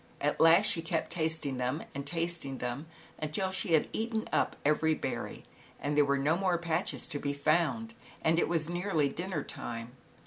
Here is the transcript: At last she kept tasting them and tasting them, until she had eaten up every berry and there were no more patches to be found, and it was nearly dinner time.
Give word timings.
At 0.19 0.39
last 0.41 0.65
she 0.65 0.81
kept 0.81 1.11
tasting 1.11 1.57
them 1.57 1.83
and 1.93 2.07
tasting 2.07 2.57
them, 2.57 2.87
until 3.19 3.51
she 3.51 3.73
had 3.73 3.87
eaten 3.93 4.27
up 4.33 4.55
every 4.65 4.95
berry 4.95 5.45
and 5.79 5.95
there 5.95 6.03
were 6.05 6.17
no 6.17 6.35
more 6.35 6.57
patches 6.57 7.07
to 7.09 7.19
be 7.19 7.33
found, 7.33 7.93
and 8.23 8.39
it 8.39 8.47
was 8.49 8.67
nearly 8.67 9.09
dinner 9.09 9.43
time. 9.43 9.91